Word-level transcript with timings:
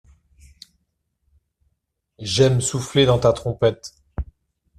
j'aime 2.17 2.59
souffler 2.59 3.05
dans 3.05 3.19
ta 3.19 3.33
trompette. 3.33 3.93